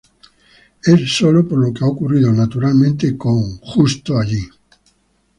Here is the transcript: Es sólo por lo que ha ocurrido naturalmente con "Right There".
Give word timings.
Es 0.83 1.15
sólo 1.15 1.47
por 1.47 1.59
lo 1.59 1.71
que 1.71 1.83
ha 1.83 1.87
ocurrido 1.87 2.31
naturalmente 2.33 3.15
con 3.15 3.59
"Right 3.77 4.03
There". 4.03 4.49